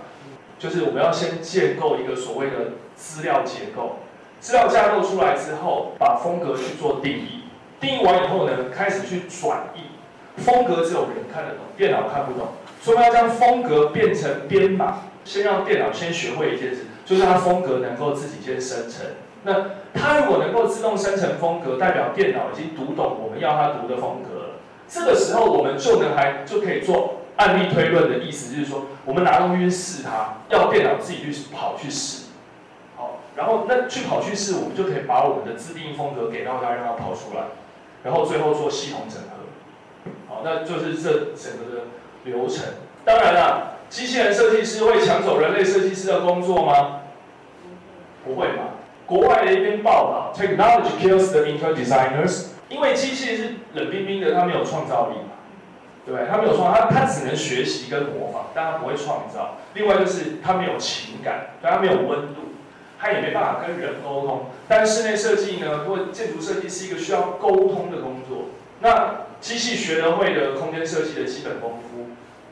[0.59, 4.01] 就是我们要先建构一个所谓的资料结构。
[4.45, 7.45] 资料架构出来之后，把风格去做定义，
[7.81, 9.81] 定义完以后呢，开始去转译。
[10.43, 14.99] 风格只有人看得懂，电脑看不懂，所以我们要将风格变成编码。
[15.25, 19.07] 先让电脑先学会一件事，就是它风格能够自己先生成，
[19.45, 19.55] 那
[19.95, 24.49] 它如果能够自动生成风格，代表电脑已经读懂我们要它读的风格了。
[24.87, 32.24] 这个时候我们就能还就可以做案例推论的意思，就是说我们拿东西去试它，要电脑自己去跑去试。
[33.37, 37.43] 然后那去跑去试，我们就可以把我们的自定义风格给到它，让它跑出来，
[38.03, 40.13] 然后最后做系统整合。
[40.29, 41.83] 好，那就是这整个的
[42.25, 42.65] 流程。
[43.05, 47.01] 当然了，机器人设计师会抢走人类设计师的工作吗？
[48.25, 48.71] 不会吧。
[49.07, 55.37] 国外的一篇报道，Technology kills the interior designers，因为机器是冷冰冰的，它没有创造力嘛，
[56.07, 56.27] 对不对？
[56.27, 59.57] 它没有创，它它只能学习跟模仿，但它不会创造。
[59.75, 62.54] 另外就是它没有情感，对它没有温度，
[63.05, 64.47] 它也没办法跟人沟通。
[64.67, 68.47] 但室内设计呢，或建筑设计是一个需要沟通的工作。
[68.81, 72.07] 那机器学得会的空间设计的基本功夫，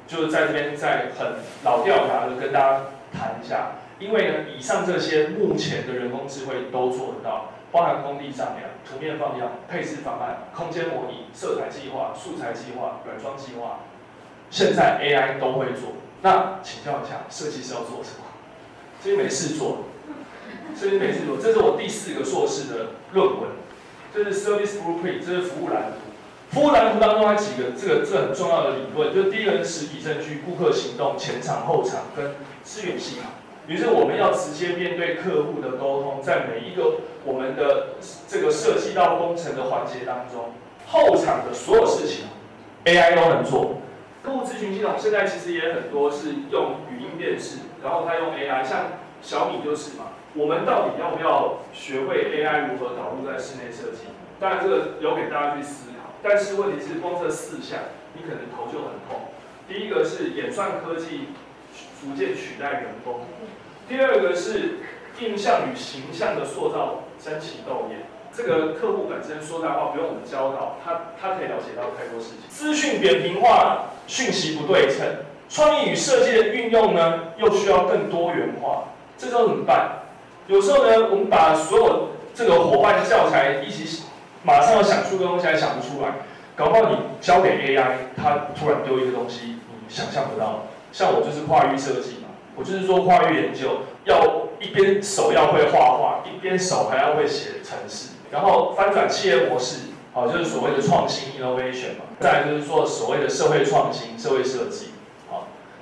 [0.06, 2.80] 就是在这边再很老掉牙的跟大家
[3.18, 3.72] 谈一下。
[3.98, 13.80] 因为呢，以上这些目前的人工智慧都做得到，包含工地丈量、图面放样、配置方案、空间模拟、色彩计划、素材计划、软装计划，
[14.50, 15.92] 现在 AI 都会做。
[16.20, 18.26] 那请教一下，设计师要做什么？
[19.00, 19.84] 最近没事做，
[20.74, 21.36] 最近没事做。
[21.36, 23.50] 这是我第四个硕士的论文，
[24.14, 26.10] 这是 Service Blueprint，这是服务蓝图。
[26.50, 33.24] 服务蓝图当中，它几个这个这很重要的理论，就第一个是实体证据、顾客行动、前场、后场跟资源系统。
[33.68, 37.94] 于是我们要直接面对客户的沟通，在每一个我们的
[38.28, 40.52] 这个设计到工程的环节当中，
[40.88, 42.26] 后场的所有事情
[42.84, 43.76] ，AI 都能做。
[44.22, 50.12] 客户咨询系统现在其实也很多是用语音辨识，然后它用 AI，像小米就是嘛。
[50.34, 54.04] 我们到底要不要学会 AI 如何导入在室内设计？
[54.38, 56.10] 当然这个留给大家去思考。
[56.22, 57.78] 但是问题是，光这四项，
[58.14, 59.28] 你可能头就很痛。
[59.66, 61.28] 第一个是演算科技。
[62.02, 63.20] 逐渐取代人工。
[63.88, 64.80] 第二个是
[65.20, 68.00] 印象与形象的塑造，争奇斗艳。
[68.34, 72.48] 这个客户本身说大话不用我们教导，他他可以了解到太多事情。
[72.48, 75.06] 资讯扁平化，讯息不对称，
[75.48, 78.88] 创意与设计的运用呢，又需要更多元化。
[79.22, 80.02] 这时候怎么办？
[80.48, 84.02] 有时候呢，我们把所有这个伙伴的教材一起，
[84.42, 86.08] 马上要想出个东西，还想不出来。
[86.56, 87.84] 搞不好你交给 AI，
[88.16, 90.64] 它突然丢一个东西，你想象不到。
[90.90, 99.76] 像我就是跨域设计嘛，我就是做跨域研究，要一边手要会画画，一边手还要会写程式，然后翻转企业模式，
[100.12, 102.04] 好，就是所谓的创新 innovation 嘛。
[102.18, 104.88] 再就是做所谓的社会创新、社会设计，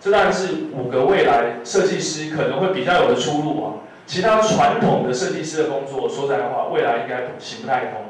[0.00, 3.68] 这当然是五个未来设计师可能会比较有的出路啊。
[4.06, 8.00] 其他传统的设计师的工作，说实在话，未来应该行不太通。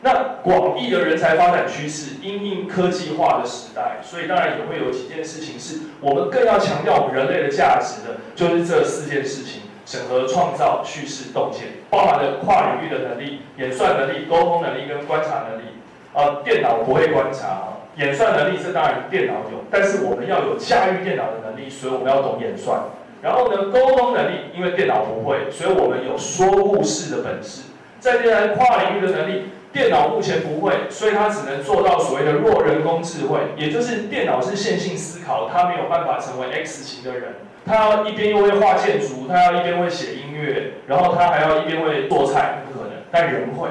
[0.00, 15.64] 那广义的人才发展趋势，因应科技化的时代，所以当然也会有几件事情是我们更要强调我们人类的价值的，就是这四件事情：整合、创造、叙事、洞见，包含了跨领域的能力、演算能力、沟通能力跟观察能力。
[16.12, 22.80] 啊，电脑不会观察，演算能力这当然电脑有，但是我们要有驾驭电脑的能力，所以我们要懂演算。
[23.22, 27.62] 然后呢，沟通能力，因为电脑不会，所以我们有说故事的本事。
[28.00, 29.44] 再接下来跨领域的能力。
[29.72, 37.34] 电脑目前不会，所以它只能做到所谓的弱人工智慧，也就是电脑是线性思考，它没有办法成为 X 型的人。
[37.66, 42.92] 它要一边又会画建筑，它要一边会写音乐，然后它还要一边会做菜，不可能。
[43.10, 43.66] 但人会，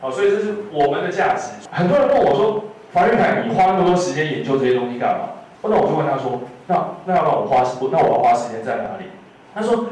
[0.00, 1.50] 好，所以这是我们的价值。
[1.70, 5.30] 很多人问我说：“樊玉凯，你花那么多时间研究这些东西干嘛？”
[5.62, 9.06] 那我就问他说：“那那要让我花那我要花时间在哪里？”
[9.54, 9.86] 他说：“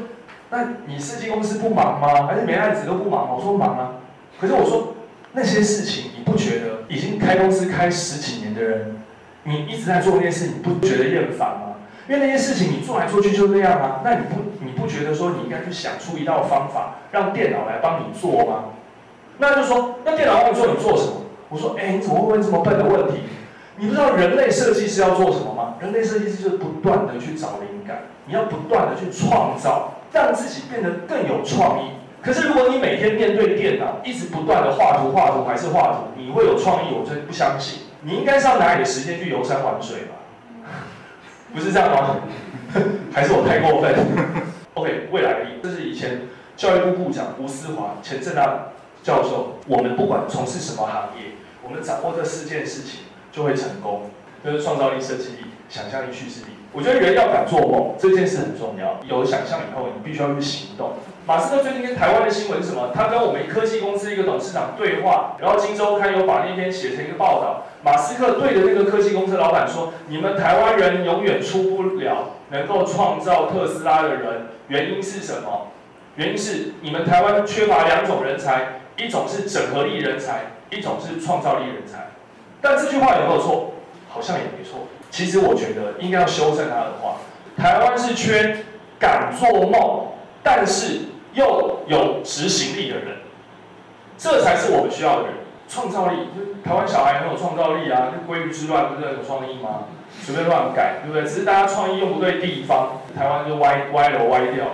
[0.49, 2.27] 那你设计公司不忙吗？
[2.27, 3.91] 还是每案子都不忙？”我说：“忙啊。”
[4.39, 4.95] 可是我说。
[5.33, 8.97] 那些事情你不觉得已经开公司开十几年的人，
[9.43, 11.75] 你一直在做那件事，你不觉得厌烦吗？
[12.09, 18.65] 因为那些事情你做来做去就那样啊，那你不你不觉得说你应该去想出一道方法，让电脑来帮你做吗？
[19.37, 21.21] 那就说那电脑帮你做你做什么？
[21.51, 23.19] 我说哎，你怎么会问这么笨的问题？
[23.77, 25.75] 你不知道人类设计师要做什么吗？
[25.79, 31.91] 人类设计师就是不断的去找灵感，你要不断的去创造，让自己变得更有创意。
[32.21, 36.93] 可是，如果你每天面对电脑，一直不断的画图、画图还是画图，你会有创意？
[36.93, 37.79] 我真不相信。
[38.03, 40.15] 你应该是要拿你的时间去游山玩水吧？
[41.53, 42.17] 不是这样吗？
[43.11, 43.93] 还是我太过分
[44.75, 46.21] ？OK，未来的这是以前
[46.55, 48.67] 教育部部长吴思华、前正大
[49.03, 51.31] 教授，我们不管从事什么行业，
[51.71, 54.09] 我们掌握这四件事情就会成功，
[54.43, 56.47] 就是创造力、设计力、想象力、叙事力。
[56.73, 58.99] 我觉得人要敢做梦，这件事很重要。
[59.07, 60.95] 有想象以后，你必须要去行动。
[61.25, 62.91] 马斯克最近跟台湾的新闻是什么？
[62.93, 67.63] 他跟我们科技公司一个董事长对话，然后《金周刊》有把那篇写成一个报道。
[67.85, 75.67] 马斯克对着那个科技公司老板说：“你们台湾人永远出不了能够创造特斯拉的人，原因是什么？
[76.17, 80.41] 原因是你们台湾缺乏两种人才，一种是整合力人才，
[80.71, 82.07] 一种是创造力人才。
[82.59, 83.73] 但这句话有没有错？
[84.09, 84.87] 好像也没错。
[85.09, 87.17] 其实我觉得应该要修正他的话。
[87.57, 88.57] 台湾是缺
[88.99, 90.07] 敢做梦，
[90.41, 91.01] 但是
[91.33, 93.17] 又有执行力的人，
[94.17, 95.33] 这才是我们需要的人。
[95.67, 96.27] 创造力，
[96.65, 99.85] 台湾小孩很有创造力啊，那鲑鱼之乱不是很有创意吗？
[100.21, 101.23] 随便乱改，对不对？
[101.23, 104.65] 只是大家创意用不对地方，台湾就歪歪了歪掉。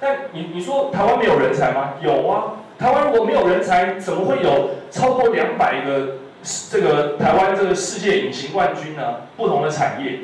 [0.00, 1.94] 但你你说台湾没有人才吗？
[2.00, 6.18] 有啊，台湾如果没有人才，怎么会有超过两百个
[6.70, 9.02] 这个台湾这个世界隐形冠军呢？
[9.36, 10.20] 不同的产业，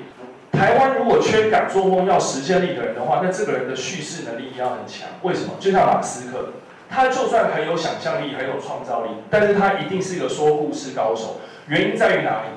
[0.53, 5.09] 台湾如果缺敢做梦、要实现力的人的话，那这个人的叙事能力要很强。
[5.23, 5.55] 为什么？
[5.59, 6.51] 就像马斯克。
[6.89, 11.41] 他就算很有想象力、很有创造力，但是他一定是一个说故事高手。
[11.67, 12.51] 原因在于哪里？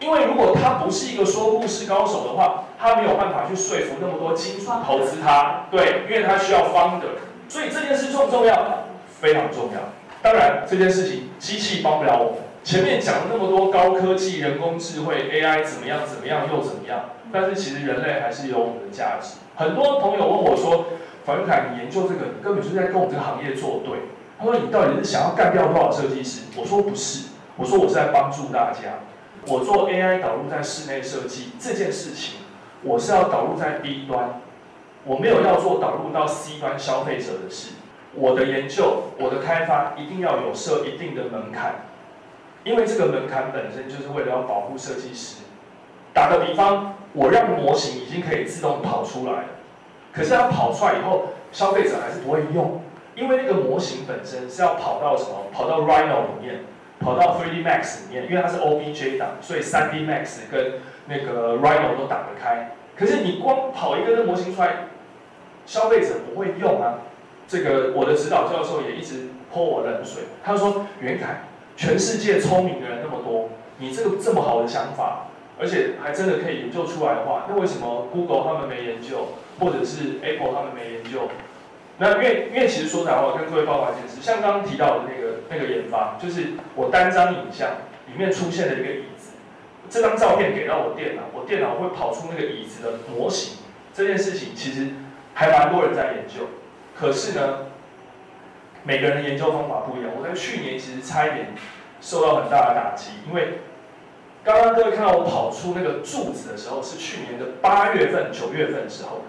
[0.00, 5.66] 因为如果他不是一个说故事高手的话，他没有办法去说服那么多金主投资他。
[5.70, 7.18] 对，因为他需要 founder。
[7.46, 8.83] 所以这件事重不重要？
[9.20, 9.80] 非常重要。
[10.22, 12.40] 当然，这件事情机器帮不了我们。
[12.62, 19.34] 前面讲了那么多高科技、人工智慧、AI 怎么样、怎么样又怎么样，但是其实人类还是有我们的价值。
[19.54, 20.86] 很多朋友问我说。
[21.26, 23.96] 樊凯，你研究这个，你根本就是在跟我们这个行业作对。
[24.38, 29.00] 他说：“你到底是想要干掉多少设计师？”我说：“不是，我说我是在帮助大家。
[29.46, 32.40] 我做 AI 导入在室内设计这件事情，
[32.82, 34.38] 我是要导入在 B 端，
[35.04, 37.70] 我没有要做导入到 C 端消费者的事。
[38.16, 41.74] 我的研究，我的开发一定要有设一定的门槛，
[42.62, 45.42] 因为这个门槛本身就是为了要保护设计师。
[46.12, 49.44] 打个比方，我让模型已经可以自动跑出来了。”
[50.14, 52.80] 可是它跑出来以后，消费者还是不会用，
[53.16, 55.46] 因为那个模型本身是要跑到什么？
[55.52, 56.60] 跑到 Rhino 里面，
[57.00, 60.74] 跑到 3D Max 里面，因为它是 OBJ 档，所以 3D Max 跟
[61.06, 62.76] 那个 Rhino 都打得开。
[62.96, 64.86] 可是你光跑一个那模型出来，
[65.66, 67.00] 消费者不会用啊。
[67.48, 71.44] 这个我的指导教授也一直泼我冷水，他说：“袁凯，
[71.76, 75.28] 全世界聪明的人那么多，你这个这么好的想法，
[75.60, 81.30] 而且还真的可以研究出来的话，那为什么 Google 他们没研究？”或者是 Apple 他们没研究，
[81.98, 87.68] 那因为因为其实说实话，跟各位报告一件事，像刚刚提到的那个那个研发，就是我单张影像
[88.08, 89.34] 里面出现了一个椅子，
[89.88, 93.58] 这张照片给到我电脑，我电脑会跑出那个椅子的模型，
[93.94, 94.88] 这件事情其实
[95.34, 96.48] 还蛮多人在研究，
[96.98, 97.58] 可是呢，
[98.82, 101.48] 每个人的研究方法不一样，我在去年其实差一点
[102.00, 103.58] 受到很大的打击，因为。
[104.46, 109.22] 刚刚各位看到我跑出那个柱子的时候，是去年的八月份、九月份的时候，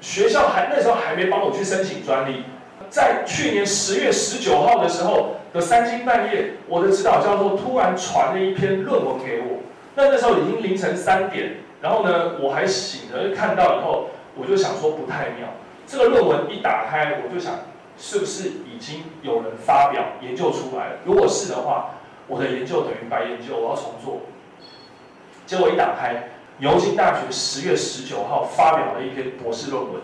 [0.00, 2.44] 学校还那时候还没帮我去申请专利。
[2.88, 9.58] 在去年十月十九号的时候的三更半夜，我的指导教授突然传了一篇论文给我。
[9.94, 15.46] 那那时候已经凌晨三点，然后呢，我还醒着看到以后，我就想说不太妙。
[15.86, 17.54] 这个论文一打开，我就想
[17.96, 20.96] 是不是已经有人发表研究出来了？
[21.04, 21.90] 如果是的话，
[22.26, 24.20] 我的研究等于白研究，我要重做。
[25.46, 30.00] 结果一打开，牛津大学十月十九号发表了一篇博士论文，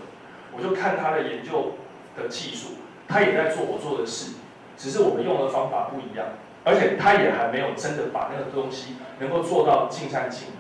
[0.57, 1.73] 我就看他的研究
[2.17, 2.75] 的技术，
[3.09, 4.33] 他也在做我做的事，
[4.77, 6.27] 只是我们用的方法不一样，
[6.63, 10.55] 而且他也还没有真的把那个东西能够做到尽善尽美，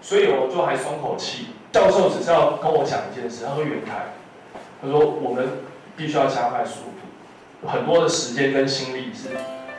[0.00, 1.48] 所以我就还松口气。
[1.70, 4.06] 教授只是要跟我讲一件事，他说远台，
[4.80, 5.46] 他说我们
[5.96, 6.80] 必须要加快速
[7.60, 9.28] 度，很多的时间跟心力是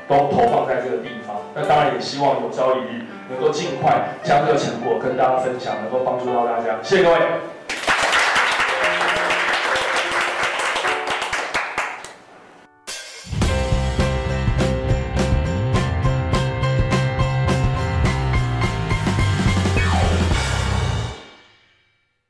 [0.08, 3.06] 都投放在这个地方，那当然也希望有朝一日。
[3.32, 6.76] 能够尽快将这个成果跟大家分享，能够帮助到大家。
[6.84, 7.18] 谢谢各位。